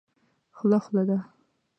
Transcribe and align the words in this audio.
خوله 0.57 0.77
خوله 0.85 1.03
ده. 1.09 1.17